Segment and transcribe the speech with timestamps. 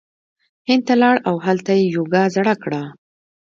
[0.69, 2.81] هند ته لاړ او هلته یی یوګا زړه کړه